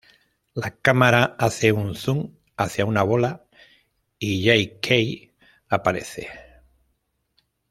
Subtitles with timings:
[0.55, 3.45] La cámara hace un zoom hacia una bola
[4.17, 5.31] y Jay Kay
[5.69, 6.27] aparece.